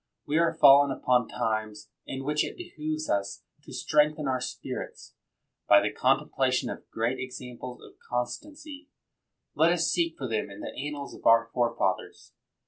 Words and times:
We 0.25 0.39
are 0.39 0.57
fallen 0.59 0.89
upon 0.89 1.27
times 1.27 1.89
in 2.07 2.23
which 2.23 2.43
it 2.43 2.57
behooves 2.57 3.07
us 3.07 3.43
to 3.61 3.71
strengthen 3.71 4.27
our 4.27 4.41
spirits 4.41 5.13
by 5.69 5.79
the 5.79 5.91
contemplation 5.93 6.71
of 6.71 6.89
great 6.89 7.19
examples 7.19 7.83
of 7.83 7.99
con 8.09 8.21
98 8.21 8.21
MACKINTOSH 8.23 8.31
stancy. 8.33 8.89
Let 9.53 9.71
us 9.71 9.91
seek 9.91 10.15
for 10.17 10.27
them 10.27 10.49
in 10.49 10.61
the 10.61 10.73
annals 10.73 11.13
of 11.13 11.27
our 11.27 11.51
forefathers. 11.53 12.33